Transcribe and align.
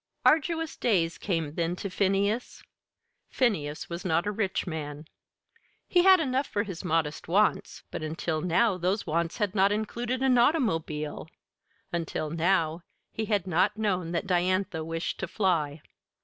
Arduous 0.25 0.75
days 0.77 1.19
came 1.19 1.53
then 1.53 1.75
to 1.75 1.87
Phineas. 1.87 2.63
Phineas 3.29 3.87
was 3.87 4.03
not 4.03 4.25
a 4.25 4.31
rich 4.31 4.65
man. 4.65 5.05
He 5.87 6.01
had 6.01 6.19
enough 6.19 6.47
for 6.47 6.63
his 6.63 6.83
modest 6.83 7.27
wants, 7.27 7.83
but 7.91 8.01
until 8.01 8.41
now 8.41 8.79
those 8.79 9.05
wants 9.05 9.37
had 9.37 9.53
not 9.53 9.71
included 9.71 10.23
an 10.23 10.39
automobile 10.39 11.29
until 11.93 12.31
now 12.31 12.81
he 13.11 13.25
had 13.25 13.45
not 13.45 13.77
known 13.77 14.11
that 14.11 14.25
Diantha 14.25 14.83
wished 14.83 15.19
to 15.19 15.27
fly. 15.27 15.83